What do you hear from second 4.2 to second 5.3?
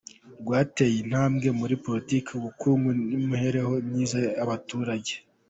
y’abaturage.